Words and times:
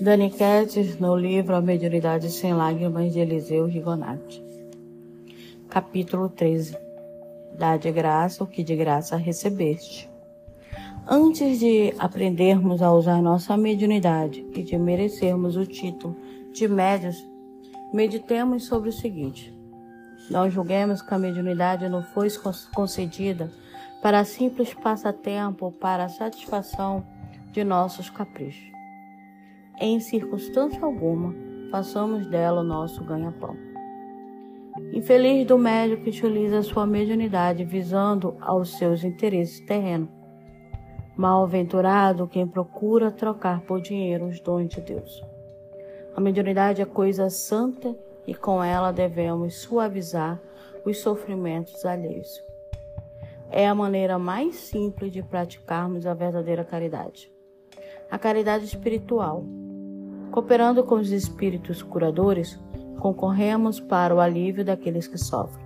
Dani 0.00 0.32
no 0.98 1.16
livro 1.16 1.54
A 1.54 1.60
Mediunidade 1.60 2.28
Sem 2.28 2.52
Lágrimas 2.52 3.12
de 3.12 3.20
Eliseu 3.20 3.66
Rigonati. 3.66 4.44
Capítulo 5.68 6.28
13 6.28 6.76
Dá 7.56 7.76
de 7.76 7.92
graça 7.92 8.42
o 8.42 8.46
que 8.46 8.64
de 8.64 8.74
graça 8.74 9.16
recebeste. 9.16 10.10
Antes 11.06 11.60
de 11.60 11.94
aprendermos 11.98 12.82
a 12.82 12.92
usar 12.92 13.22
nossa 13.22 13.56
mediunidade 13.56 14.44
e 14.52 14.62
de 14.64 14.76
merecermos 14.76 15.56
o 15.56 15.64
título 15.64 16.16
de 16.52 16.66
médios, 16.66 17.24
meditemos 17.92 18.64
sobre 18.64 18.88
o 18.88 18.92
seguinte. 18.92 19.56
Não 20.28 20.50
julguemos 20.50 21.02
que 21.02 21.14
a 21.14 21.18
mediunidade 21.18 21.88
não 21.88 22.02
foi 22.02 22.28
concedida 22.74 23.50
para 24.02 24.24
simples 24.24 24.74
passatempo 24.74 25.66
ou 25.66 25.72
para 25.72 26.04
a 26.04 26.08
satisfação 26.08 27.06
de 27.52 27.62
nossos 27.62 28.10
caprichos 28.10 28.73
em 29.80 29.98
circunstância 30.00 30.84
alguma, 30.84 31.34
façamos 31.70 32.26
dela 32.26 32.60
o 32.60 32.64
nosso 32.64 33.04
ganha-pão. 33.04 33.56
Infeliz 34.92 35.46
do 35.46 35.58
médico 35.58 36.04
que 36.04 36.10
utiliza 36.10 36.62
sua 36.62 36.86
mediunidade 36.86 37.64
visando 37.64 38.36
aos 38.40 38.76
seus 38.76 39.04
interesses 39.04 39.60
terrenos. 39.60 40.08
Mal-aventurado 41.16 42.26
quem 42.26 42.46
procura 42.46 43.10
trocar 43.10 43.60
por 43.62 43.80
dinheiro 43.80 44.26
os 44.26 44.40
dons 44.40 44.68
de 44.68 44.80
Deus. 44.80 45.22
A 46.16 46.20
mediunidade 46.20 46.82
é 46.82 46.84
coisa 46.84 47.30
santa 47.30 47.96
e 48.26 48.34
com 48.34 48.62
ela 48.62 48.92
devemos 48.92 49.56
suavizar 49.56 50.40
os 50.84 50.98
sofrimentos 50.98 51.84
alheios. 51.84 52.42
É 53.50 53.68
a 53.68 53.74
maneira 53.74 54.18
mais 54.18 54.56
simples 54.56 55.12
de 55.12 55.22
praticarmos 55.22 56.06
a 56.06 56.14
verdadeira 56.14 56.64
caridade. 56.64 57.32
A 58.10 58.18
caridade 58.18 58.64
espiritual 58.64 59.44
Cooperando 60.34 60.82
com 60.82 60.96
os 60.96 61.12
espíritos 61.12 61.80
curadores, 61.80 62.58
concorremos 62.98 63.78
para 63.78 64.12
o 64.12 64.18
alívio 64.18 64.64
daqueles 64.64 65.06
que 65.06 65.16
sofrem. 65.16 65.64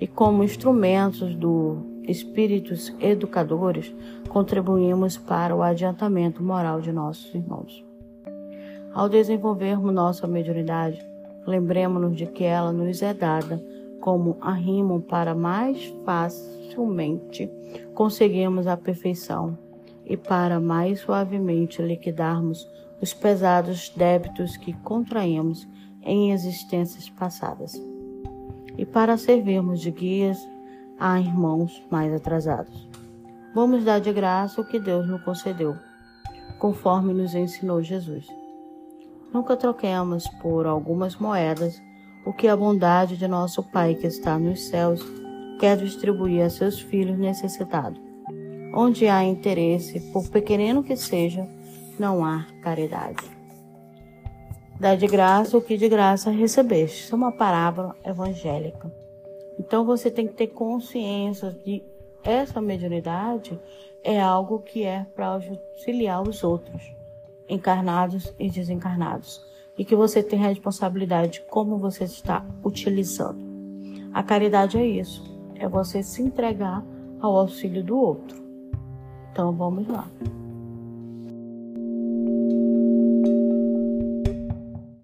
E 0.00 0.08
como 0.08 0.42
instrumentos 0.42 1.36
dos 1.36 1.78
espíritos 2.02 2.92
educadores, 2.98 3.94
contribuímos 4.28 5.16
para 5.16 5.54
o 5.54 5.62
adiantamento 5.62 6.42
moral 6.42 6.80
de 6.80 6.90
nossos 6.90 7.32
irmãos. 7.32 7.86
Ao 8.92 9.08
desenvolvermos 9.08 9.94
nossa 9.94 10.26
mediunidade, 10.26 10.98
lembremos-nos 11.46 12.16
de 12.16 12.26
que 12.26 12.42
ela 12.42 12.72
nos 12.72 13.00
é 13.02 13.14
dada 13.14 13.64
como 14.00 14.36
arrimo 14.40 15.00
para 15.00 15.32
mais 15.32 15.94
facilmente 16.04 17.48
conseguirmos 17.94 18.66
a 18.66 18.76
perfeição 18.76 19.56
e 20.06 20.16
para 20.16 20.60
mais 20.60 21.00
suavemente 21.00 21.82
liquidarmos 21.82 22.66
os 23.02 23.12
pesados 23.12 23.90
débitos 23.90 24.56
que 24.56 24.72
contraímos 24.72 25.68
em 26.02 26.32
existências 26.32 27.10
passadas, 27.10 27.74
e 28.78 28.86
para 28.86 29.16
servirmos 29.16 29.80
de 29.80 29.90
guias 29.90 30.38
a 30.98 31.20
irmãos 31.20 31.82
mais 31.90 32.12
atrasados. 32.12 32.88
Vamos 33.54 33.84
dar 33.84 34.00
de 34.00 34.12
graça 34.12 34.60
o 34.60 34.64
que 34.64 34.78
Deus 34.78 35.08
nos 35.08 35.22
concedeu, 35.22 35.76
conforme 36.58 37.12
nos 37.12 37.34
ensinou 37.34 37.82
Jesus. 37.82 38.26
Nunca 39.32 39.56
troquemos 39.56 40.26
por 40.40 40.66
algumas 40.66 41.16
moedas 41.16 41.82
o 42.24 42.32
que 42.32 42.48
a 42.48 42.56
bondade 42.56 43.16
de 43.16 43.26
nosso 43.26 43.62
Pai 43.62 43.94
que 43.94 44.06
está 44.06 44.38
nos 44.38 44.68
céus 44.68 45.00
quer 45.58 45.76
distribuir 45.76 46.42
a 46.42 46.50
seus 46.50 46.80
filhos 46.80 47.18
necessitados. 47.18 48.05
Onde 48.78 49.08
há 49.08 49.24
interesse, 49.24 49.98
por 50.12 50.28
pequenino 50.28 50.84
que 50.84 50.96
seja, 50.96 51.48
não 51.98 52.22
há 52.22 52.46
caridade. 52.62 53.24
Dá 54.78 54.94
de 54.94 55.06
graça 55.06 55.56
o 55.56 55.62
que 55.62 55.78
de 55.78 55.88
graça 55.88 56.30
recebeste. 56.30 57.04
Isso 57.04 57.14
é 57.14 57.16
uma 57.16 57.32
parábola 57.32 57.96
evangélica. 58.04 58.92
Então 59.58 59.86
você 59.86 60.10
tem 60.10 60.28
que 60.28 60.34
ter 60.34 60.48
consciência 60.48 61.50
de 61.64 61.82
essa 62.22 62.60
mediunidade 62.60 63.58
é 64.04 64.20
algo 64.20 64.58
que 64.58 64.84
é 64.84 65.06
para 65.14 65.28
auxiliar 65.28 66.22
os 66.22 66.44
outros, 66.44 66.94
encarnados 67.48 68.34
e 68.38 68.50
desencarnados, 68.50 69.42
e 69.78 69.86
que 69.86 69.96
você 69.96 70.22
tem 70.22 70.38
responsabilidade 70.38 71.32
de 71.32 71.40
como 71.46 71.78
você 71.78 72.04
está 72.04 72.44
utilizando. 72.62 73.40
A 74.12 74.22
caridade 74.22 74.76
é 74.76 74.84
isso, 74.84 75.24
é 75.54 75.66
você 75.66 76.02
se 76.02 76.20
entregar 76.20 76.84
ao 77.20 77.38
auxílio 77.38 77.82
do 77.82 77.96
outro. 77.96 78.45
Então 79.36 79.52
vamos 79.52 79.86
lá. 79.86 80.08